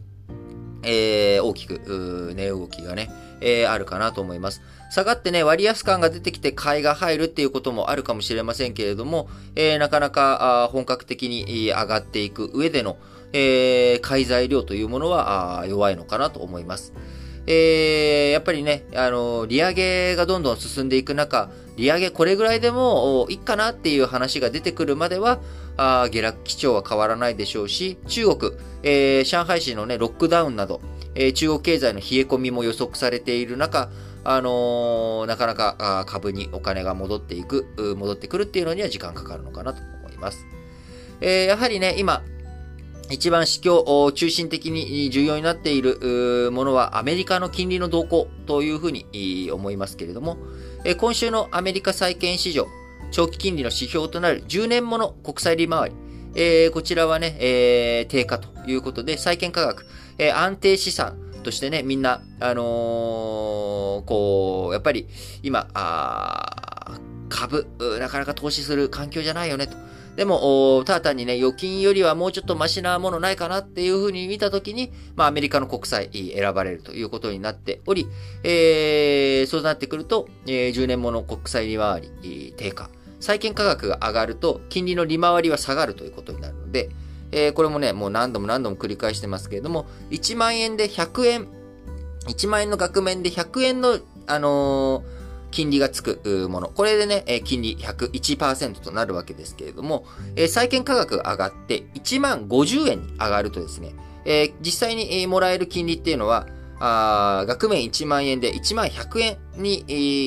[0.84, 4.62] えー、大きく、値動きがね、えー、あるかなと思います。
[4.92, 12.98] 下がってね、割安感が出てきて買いが入るっていうこともあるかもしれませんけれども、えー、なかなか本格的に上がっていく上での、
[13.34, 16.94] えー、買い材料というものは弱いのかなと思います。
[17.48, 25.40] えー、やっぱりね、あの、利上げがどんどん進んでいく中、利上げこれぐらいでもいいかなっていう話が出てくるまでは、
[25.78, 28.52] あ下落基調は変わらないでしょうし、中国、
[28.84, 30.82] えー、上海市のね、ロックダウンなど、
[31.16, 33.90] えー、中国経済の冷え込みも予測されている中、
[34.24, 40.46] あのー、なかなか株にお金が戻っていく、戻ってくるっていうのには時間かかるのかなと思います。
[41.22, 42.24] え、やはりね、今、
[43.12, 50.38] 一番市況を中心的に重要になっているものはアメリカの金利の動向というふうに思いますけれども、
[50.98, 52.68] 今週のアメリカ債券市場、
[53.12, 55.96] 長期金利の指標となる10年もの国債利回り、
[56.36, 59.86] えー、こちらはね、えー、低下ということで、債券価格、
[60.18, 62.66] えー、安定資産としてね、みんな、あのー、
[64.06, 65.08] こう、やっぱり
[65.44, 67.68] 今、あ株、
[68.00, 69.78] なかなか投資する環境じゃないよねと。
[70.16, 78.08] でも、ただ単にね、預金よりはもうちょっとマシなものないかなっていうふうに見たときに、まあ、アメリカの国債選ばれるということになっており、
[78.44, 82.90] えー、そうなってくると、えー、10年もの国債利回り低下。
[83.20, 86.90] 債券価格が上がると、金利の利回りは下がるということになるので、
[87.32, 91.48] えー、これもね、もう何度も何度も繰り返してますけれども、1万円で100円、
[92.28, 95.15] 1万円の額面で100円の、あのー
[95.56, 96.68] 金利がつくもの。
[96.68, 100.06] これでね、金利101%となるわけですけれども、
[100.50, 103.96] 債券価格が上がって1万50円に上がるとですね、
[104.60, 106.46] 実際にもらえる金利っていうのは、
[107.48, 109.86] 額面1万円で1万100円に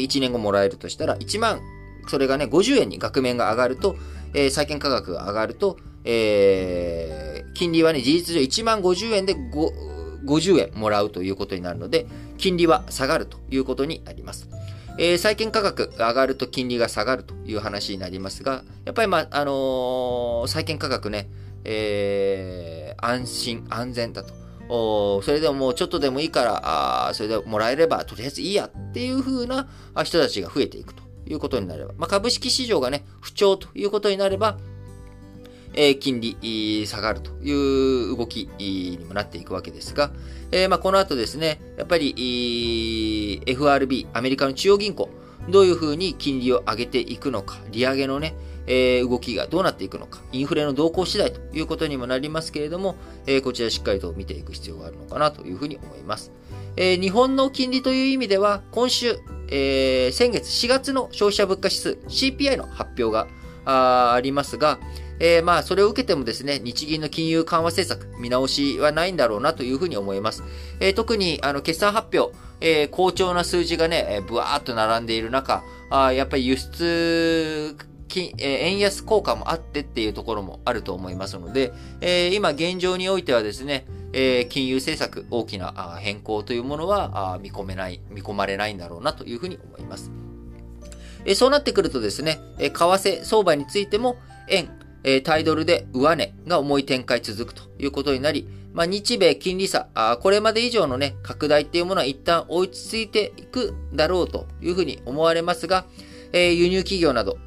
[0.09, 1.61] 1年後もらえるとしたら、1万、
[2.09, 3.97] それがね、50円に額面が上がると、
[4.51, 12.07] 債券価格が上がると、金利はね、事実上1万50円で50円もらうということになるので、
[12.39, 14.49] 金利は下がるということになります。
[14.99, 21.31] えー、債券価格上がると金利が下がるという話になりますが、やっぱりまあ、のー、債券価格ね、
[21.65, 24.35] えー、安心、安全だと。
[24.71, 29.67] おそれでももうちょっとでもいいから、あそれでもらえればとりあえずいいやっていう風な
[30.05, 34.59] 人たちが増えていくということになれば、まあ、株式市場がね、不調ということになれば、
[35.75, 40.11] え、金利下がるという動きにもなっていくわけですが、
[40.51, 45.11] え、まあ、この後ですね、やっぱり FRB、アメリカの中央銀行、
[45.49, 48.35] どういうふうに金利を上げていくのか、利上げのね、
[48.67, 56.33] え、動きがどうなっていくのか、インフレの動向次第ということにもなりますけれども、え、こちらしっかりと見ていく必要があるのかなというふうに思います。
[56.77, 59.19] え、日本の金利という意味では、今週、
[59.51, 63.27] え、先月4月の消費者物価指数 CPI の発表が
[63.65, 64.79] ありますが、
[65.21, 70.43] えー、まあ、それを受けてもですね、日銀の金融緩和政策、見直しはないんだろうなというふうに思います。
[70.81, 77.77] えー、特に、あの、決算発表、えー、好調な数字がね、えー、ぶわーっと並んでいる中、あやっぱり輸出
[78.09, 90.11] 金、え、円安効果もあってっていうところもあると思いますので、えー、今現状においてはですね、えー、金融政策大きな変更というものは見込めない、見込まれないんだろうなというふうに思います。
[91.25, 94.17] えー、そうなってくるとですね、えー、為替相場についても
[94.49, 94.69] 円、
[95.05, 105.87] えタイドルで上値が重い展開続くということになり、まあ、日米金利差あ、これまで以上のね、拡大っていうものは一旦追いついていくだろうというふうに思われますが、
[106.33, 107.39] えー、輸入企業など、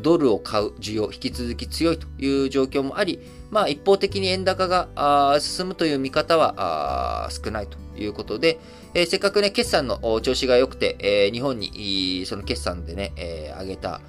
[0.00, 8.58] ドルを買う需要、引き続き強いという状況もあり、まあ、一方的に円高が進むという見方は少ないということで、
[8.94, 14.00] えー、せっかくね、決算の調子が良くて、えー、日本にその決算でね、えー、上げた、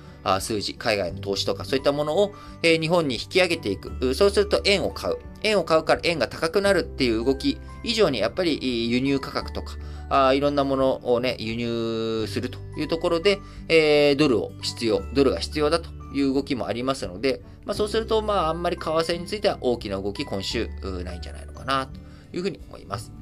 [0.42, 4.14] 数字、海外の投資とかそういったものを、日本に引き上げていく。
[4.14, 5.18] そうすると円を買う。
[5.44, 9.78] 円を買うから円が高くなるっていう動き以上にやっぱり輸入価格とか、
[10.10, 20.68] あいろんなものをね、輸入するというところで、えー、ドルを必要、ドルが必要だという動きもありますので、まあ、そうすると、まあ、あんまり為替については大きな動き、今週、
[21.04, 22.00] ないんじゃないのかな、と
[22.36, 23.19] いうふうに思います。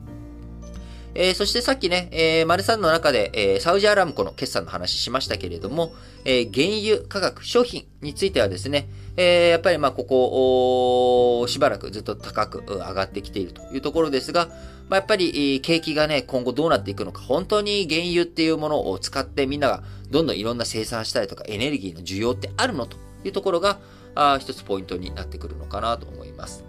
[1.20, 5.92] えー、そしてさっきね、えー、マルサンの中で、えー、サウジアラムコの決算の話しましたけれども、
[6.26, 8.88] えー、原油価格、商品についてはですね、
[9.18, 14.50] えー、やっぱりまあここ、しばらくずっと高く上がってきているというところですが、
[14.90, 23.80] まあ、やっぱり景気がね、今後どうなっていくのか、本当に原油っていうものを使ってみんながどんどんいろんな生産したりとかエネルギーの需要ってあるのというところが、
[24.14, 26.64] あ一つポイントになってくるのかなと思います。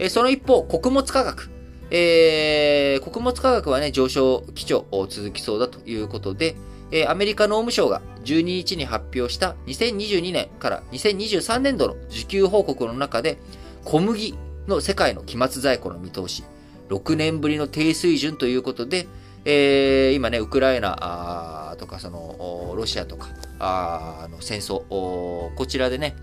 [0.00, 1.57] えー、その一方、穀物価格。
[1.90, 6.56] えー、穀物価格はね、上昇基調続きそうだということで、
[6.90, 13.38] えー、アメリカ農務省が12日に発表した2022年から2023年度の需給報告の中で、
[13.84, 14.34] 小麦
[14.66, 16.44] の世界の期末在庫の見通し、
[16.88, 19.06] 6年ぶりの低水準ということで、
[19.44, 23.28] えー、今ね、ウクライナとか、その、ロシアとか、
[23.58, 26.16] あの戦争、こちらでね、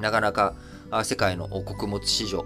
[0.00, 0.54] なかなか
[1.04, 2.42] 世界の穀物市場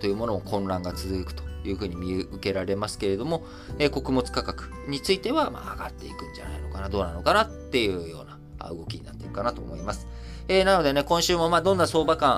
[0.00, 1.53] というものも混乱が続くと。
[1.68, 3.44] いうふうに見受けられますけれども、
[3.78, 10.06] え、穀物価格については、ま、上がっていくんじゃないのかな、どうなのかなっていうような動きになっていくかなと思います。
[10.48, 12.32] えー、なのでね、今週もまどんな相場感、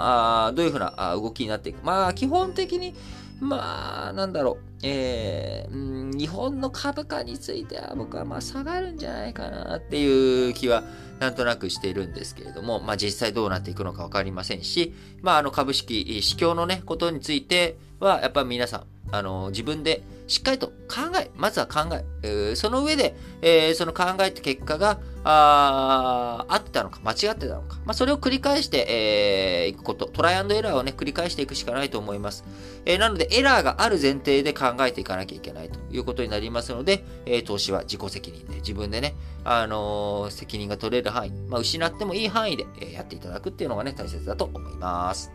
[0.46, 1.84] あどういうふうな動きになっていく。
[1.84, 2.94] まあ、基本的に、
[3.40, 10.84] まあ、なんだろう、えー、日本の株価については僕はまあ下がるんじゃないかなっていう気は
[11.18, 24.98] なんとなくしているんですけれども、まあ実際どうなっていくのかわかりませんし、まああの株式、市況のね、ことについては、やっぱり皆さん、あの、自分でしっかりと考え、まずは考え、えー、その上で、えー、その考えた結果が、
[25.28, 32.44] あ合ってたのか、間違ってたのか、まあ、それを繰り返してい、えー、くこと、トライアンドエラーをね、繰り返していくしかないと思います。
[32.84, 45.32] えー、なので、エラーがある前提で考えていかなきゃいけないということになりますので、え、投資は自己責任で、自分でね、あの、責任が取れる範囲、まあ、失ってもいい範囲で、えやっていただくっていうのがね、大切だと思います。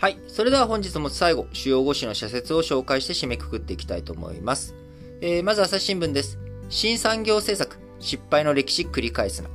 [0.00, 0.18] はい。
[0.28, 4.76] それでは本日も最後、主要5紙の社説を紹介して締めくくっていきたいと思います。
[5.20, 6.38] えー、まず朝日新聞です。
[6.68, 9.50] 新産業政策、失敗の歴史繰り返すな。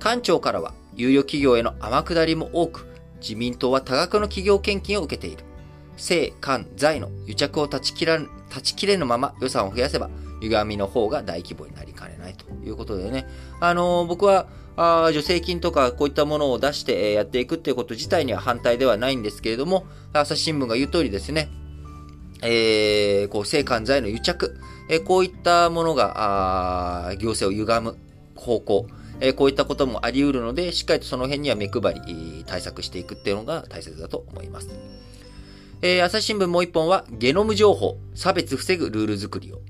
[0.00, 2.88] 官庁からは、有料企業への天下りも多く、
[3.20, 5.44] 自民党は多額の企業献金を受けている。
[5.92, 8.28] 政、官、財の癒着を断ち切ら断
[8.60, 10.10] ち切れぬまま予算を増やせば、
[10.40, 13.28] 歪みの方が大規模になりかねないということでね。
[13.60, 14.48] あのー、僕は、
[14.80, 21.48] あ助成金とかこういったものを出してやっていくっていうこと自体には反対ではないんですけれども、朝日新聞が言う通りですね、
[22.42, 27.98] えー、こう、性関財の癒着、えー、こういったものが、あ行政を歪む
[28.36, 28.86] 方向、
[29.20, 34.68] えー、こういったこともあり得るので、しっかりとその辺には目配り、対策していくっていうのが大切だと思います。
[35.82, 39.60] えー、朝日新聞もう一本は、ゲノム情報、差別防ぐルール作りを。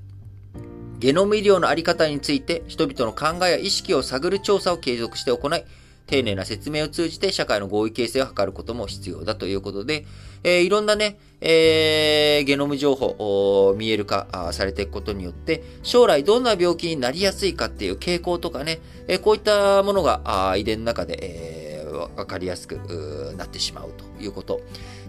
[0.99, 5.63] ゲノム医療のあり方について人々の考えや意識を探る調査を継続して行い、
[6.07, 10.05] 丁寧な説明を通じて社会の合意形成を図ることも必要だということで、
[10.43, 24.59] えー、いろんなね、えー、ゲノム情報、見える化されていくことによって、将来どんな病気になりやすいかっていう傾向とかね、えー、こういったものが遺伝の中で、えー、わかりやすくなってしまうということ。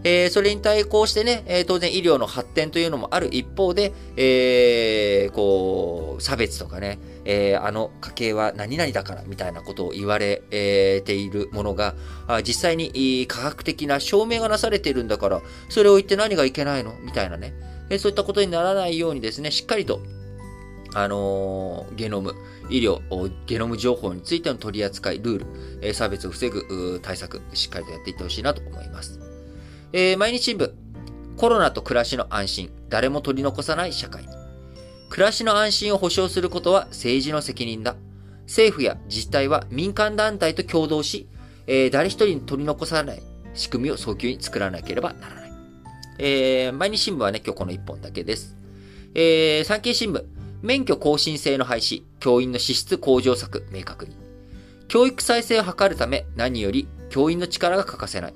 [0.02, 11.94] えー、それに対抗してね、えー、当然医療の発展というのもある一方で、えー、こう、差別とかね、えー、あの家系は何々だからみたいなことを言われえているものが、
[12.46, 16.94] 実際に科学的な証明がなされているんだから、それを言って何がいけないの？
[17.02, 17.52] みたいなね、
[17.90, 20.00] えそういったことにならないようにですね、しっかりと、
[20.94, 22.34] あのゲノム、
[22.70, 23.00] 医療、
[23.46, 25.46] ゲノム情報についての取り扱い、ルール、
[25.82, 29.29] え差別を防ぐ対策、しっかりとやっていってほしいなと思います。
[29.92, 30.72] えー、毎日新聞。
[31.36, 32.70] コロナと暮らしの安心。
[32.88, 34.24] 誰も取り残さない社会。
[35.08, 37.96] 暮らしの安心を保障することは政治の責任だ。
[38.46, 41.28] 政府や自治体は民間団体と共同し、
[41.66, 43.22] えー、誰一人に取り残さない
[43.54, 45.52] 仕組みを早急に作らなければならない。
[46.18, 48.56] えー、毎日新聞はね、今日この1本だけです。
[49.16, 50.24] えー、産経新聞。
[50.62, 52.04] 免許更新制の廃止。
[52.20, 54.14] 教員の資質向上策、明確に。
[54.86, 58.34] 教育再生を図るため、何より教員の力が欠かせない。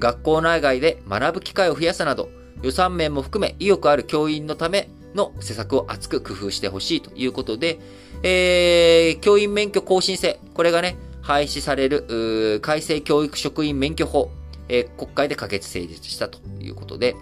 [0.00, 2.30] 学校内外で学ぶ機会を増やすなど、
[2.62, 7.78] 予算面も含め意欲ある教員のための施策を厚く工夫してほしいということで、
[8.22, 14.30] えー、教員免許更新制、これがね、廃止される、改正教育職員免許法、
[14.68, 17.14] えー、国会で可決成立したということで、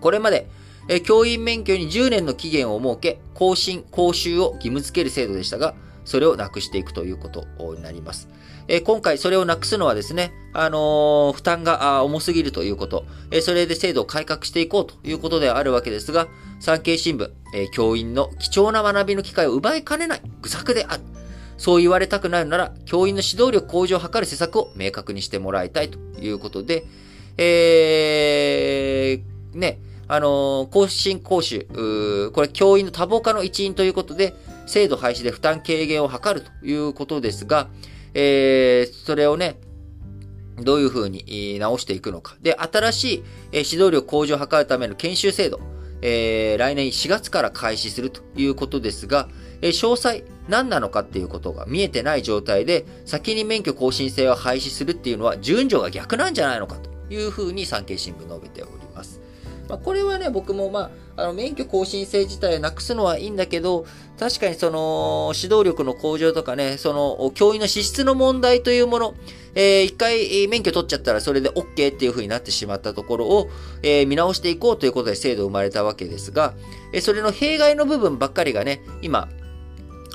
[0.00, 0.48] これまで、
[0.88, 5.74] えー、教員免許に10年の期限を設け、更新、講習を義務付ける制度でしたが、
[6.04, 8.28] それをなくしていくということになります。
[8.68, 21.02] え今回それをなくすのはですね、あの、負担が重すぎるということ、えそれで制度を改革していこうということではあるわけですが、産経新聞、え教員の貴重な学びの機会を奪いかねない愚策である。
[21.58, 26.84] そう言われたくなるなら、教員の指導力向上を図る施策を明確にしてもらいたいということで、
[27.38, 31.66] えー、ね、あのー、更新講習、
[32.32, 34.34] これ教員の多忙化の一因ということで、
[34.66, 37.68] 制度廃止で負担軽減を図るということですが、
[38.18, 39.60] えー、それをね、
[40.58, 42.36] どういうふうに直していくのか。
[42.40, 45.60] で、新しい指導力向上を図るための研修制度、
[46.00, 49.28] えー、来年4月から開始するということですが、
[49.60, 59.20] えー、詳細何なのかっていうことが見えてない状態で、先に免許更新制を廃止するっていうのは順序が逆なんじゃないのかというふうに産経新聞述べております。
[59.68, 63.86] まあ、これはね、僕もまあ、あの、免許更新制自体なくすのはいいんだけど、
[64.18, 69.14] 確かにその、指導力の向上とかね、その、教員の資質の問題というもの、
[69.54, 73.48] えー、一回免許取っちゃったらそれで OK っていう風になってしまったところを、
[73.82, 76.54] えー、見直していこうということで制度生まれたわけですが、
[76.92, 79.28] え、それの弊害の部分ばっかりがね、今、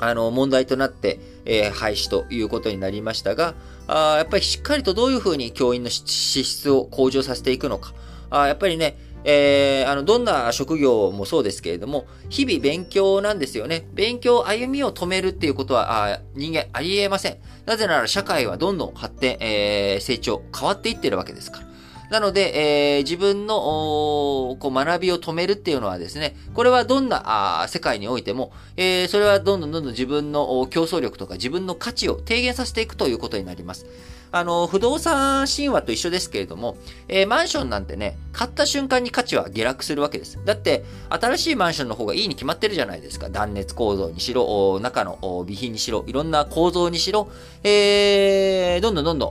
[0.00, 3.54] あの、問題となって、えー、廃止ということになりましたが、
[3.88, 7.94] あやっぱりしっかりとどういうふうに教員の資質を向上させていくのか。
[8.30, 13.86] あやっぱりね、えー、あの、どんな職業もそうですけれども、日々勉強なんですよね。
[13.92, 17.38] 勉強、歩みを止めるっていうことは、あ人間ありえません。
[17.66, 21.72] なぜなら社会はどんどん発展、えー、成長、変わっていってるわけですから。
[22.12, 33.86] なので、えー、自分のこう学びを止めるっていうのはですね、これはどんなあ世界においても、えー、それはどんどんどんどん自分の競争力とか自分の価値を低減させていくということになります。
[34.32, 40.38] あの、不動産神話と一緒ですけれども、えー、マンションなんてね、買った瞬間に価値は下落するわけです。
[40.44, 43.28] だって、新しいマンションの方がいいに決まってるじゃないですか。
[43.28, 47.28] 断熱構造にしろ、中の備品にしろ、いろんな構造にしろ、
[47.62, 49.30] えー、どんどんどんど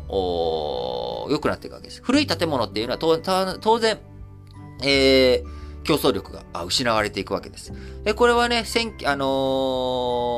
[1.27, 2.01] ん、良くなっていくわけです。
[2.03, 3.99] 古い建物っていうのは当然、
[4.83, 7.73] えー、競争力が失われていくわけです。
[8.03, 9.25] で、これはね、選あの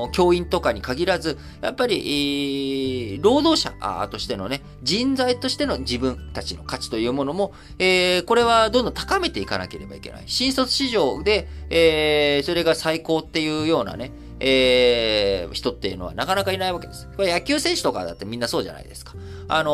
[0.10, 3.74] ー、教員とかに限らず、やっぱり、労働者
[4.10, 10.24] としてのね、人材としての自分たちの価値というものも、えー、これはどんどん高めていかなければいけない。
[10.28, 17.08] 新卒市場で、えー、それが最高っていうようなね、えー、人っていうのはなかなかいないわけです。
[17.16, 19.14] これ野球選手とかだってみんなそうじゃないですか。
[19.48, 19.72] あの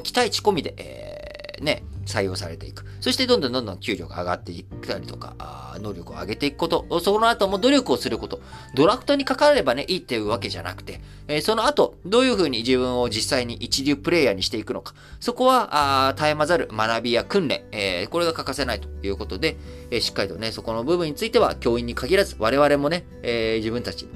[0.00, 2.84] ー、期待値込みで、えー、ね、採用されていく。
[3.00, 8.40] そしてどんどんどんどん給料が上がっていったりとか、能力を上げていくこと、その後も努力をすること、
[8.74, 19.56] ドラフトにかかればね、いいっていうわけじゃなくて、えー、その後、どういうふうに自分を実際に一流プレイヤーにしていくのか、そこは、あ絶え間ざる学びや訓練、えー、これが欠かせないということで、
[19.90, 24.08] えー、しっかりとね、そこの部分については、教員に限らず、我々もね、え自分たち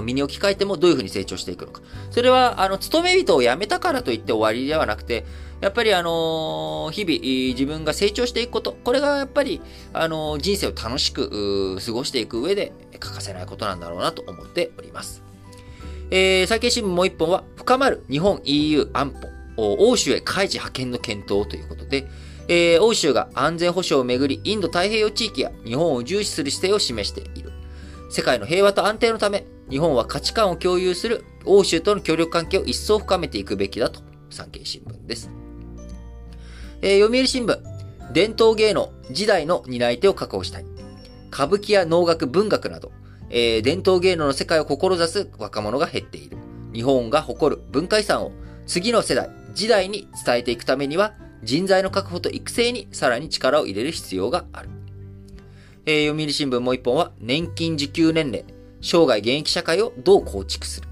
[0.00, 1.82] 身に置き換えてもどういうふうに成長していくのか。
[2.10, 5.26] それは、あの、勤め人を辞めたからといって終わりではなくて、
[5.62, 7.20] やっぱりあの日々
[7.54, 15.22] 自分が成長していくこと、これがやっぱり、あの人生を楽しく過ごしていく上で欠かせないことなんだろうなと思っております。
[16.10, 19.14] えー、産経新聞もう一本は、深まる日本 EU 安
[19.56, 22.08] 保、欧州へ海事派遣の検討ということで、
[22.48, 27.52] えー、欧州が安全保障をめぐり、インド太平洋地域や日本を重視する姿勢を示している。
[28.10, 35.41] 世界の平和と安定のため、日本は価値観を共有する欧州との協力関係を一層深めていくべきだと、産経新聞です。
[36.84, 37.60] えー、読売新聞、
[38.12, 40.64] 伝統芸能、時代の担い手を確保したい。
[41.32, 42.90] 歌舞伎や能楽、文学など、
[43.30, 46.36] えー、伝統芸能の世界を志す若者が減っている。
[46.74, 48.32] 日本が誇る文化遺産を
[48.66, 51.14] 次の世代、時代に伝えていくためには、
[51.44, 54.68] 人材の確保と育成にさらに力を入れる必要がある。
[55.86, 58.44] えー、読売新聞もう一本は、年金受給年齢、
[58.80, 60.88] 生涯現役社会をどう構築する。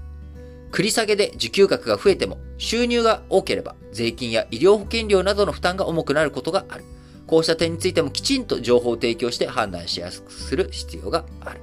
[0.71, 6.85] 繰り下げで受給額が増えても、収入が多ければ、税金や医療保険料などの負担が重くなることがある。
[7.27, 11.61] こうした点についてもきちんと情報を提供して判断しやすくする必要がある。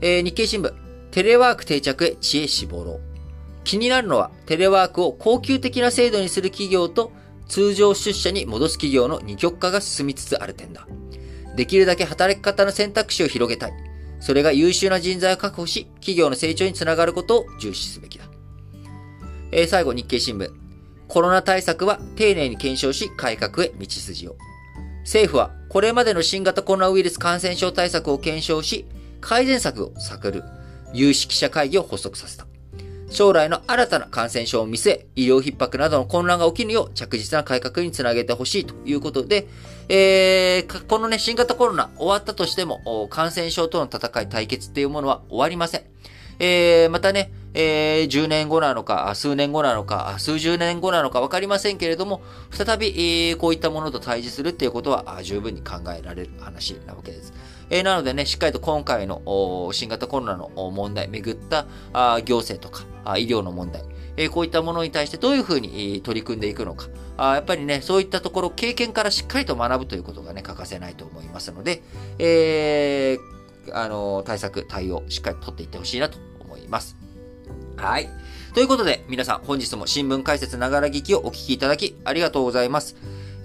[0.00, 0.72] えー、日経新聞、
[1.10, 3.00] テレワーク定着へ知恵絞ろう。
[3.64, 7.12] 気になるのは、テレワークを高級的な制度にする企業と、
[7.48, 10.86] 通常出社に戻す企業の二極化が進みつつある点だ。
[11.56, 13.72] できるだけ働き方の選択肢を広げたい。
[14.24, 18.24] それが優秀な人材を確保し、企業の成長につながることを重視すべきだ。
[19.52, 20.50] えー、最後、日経新聞。
[21.08, 24.36] コロナ対策は丁寧に検証し、改革へ道筋を。
[25.00, 28.86] 政府は、これまでの新型コロナウイルス感染症対策を検証し、
[29.20, 30.42] 改善策を探る、
[30.94, 32.46] 有識者会議を発足させた。
[33.14, 39.46] 将来の新たな感染症を見据え、医療逼迫などの混乱が起きるよう着実な改革につなげてほしいということで、
[39.88, 45.84] えー、このね、新型コロナ終わったとしても、感染症との戦い、対決っていうものは終わりません。
[46.38, 52.20] えー、またね、えー、10年後なのか、数年後なのか、数十年後なのか分かりませんけれども、
[52.50, 57.32] 再び、えー、こういったものと対峙するっていうことは十分に考えられる話なわけです。
[57.70, 63.84] えー、なのでね、しっかりと今回の新型コロナの問題、めぐったあ行政とかあ医療の問題、
[64.16, 71.82] えー、こういったものに対してどういうふうに取り組んでいくのか、あやっぱりね、そういったところ、経験からしっかりと学ぶということがね、欠かせないと思いますので、
[72.18, 73.33] えー、
[73.72, 76.96] あの、対策、対応、しっかりとっていってほしいなと思います。
[77.76, 78.08] はい。
[78.54, 82.96] ということで、皆さん本日も新聞解説ながら聞きをお聞きいただきありがとうございます。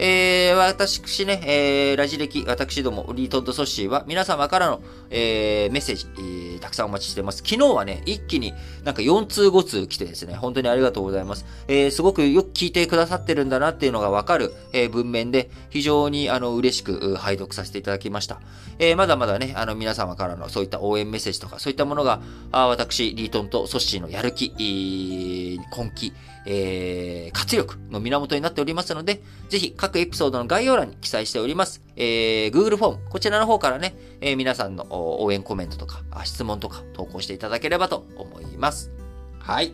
[0.02, 7.40] えー、私ね、えー、ラジ歴、私ども、リートッドソッシーは、皆様からの、えー、メッセージ、えー、たくさんお待ちしてます。
[7.40, 8.54] 昨日はね、一気に
[8.86, 11.46] なんか4通5通来てですね、本当にありがとうございます。
[11.68, 18.40] えー、すごくよく聞いてくださってるんだなっていうのがわかる、えー、文面で、非常にあの、嬉しく、拝読させていただきました。
[18.78, 22.22] えー、まだまだね、あの、皆様からのそういった応援メッセージとか、そういったものが、
[22.54, 26.14] あ私、リートンとソッシーのやる気、え根気、
[26.52, 38.92] えー、活力の源になっておりますので、ぜひ各エピソードの概要欄に記載しております、えー、Google フォーム、こちらの方からね、えー、皆さんの応援コメントとか、質問とか投稿していただければと思います。
[39.38, 39.74] はい。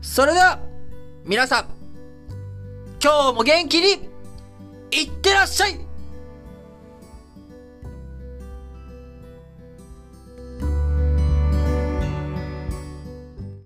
[0.00, 0.60] それでは、
[1.26, 1.66] 皆さん、
[3.02, 4.08] 今日も元気に、
[4.92, 5.78] いってらっしゃい